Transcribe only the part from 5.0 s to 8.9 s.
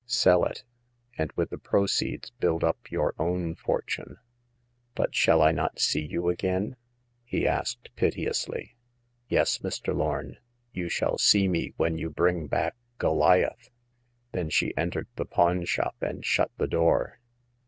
shall I not see you again ?*' he asked, piteously."